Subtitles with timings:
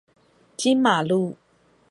[0.57, 1.35] 金馬路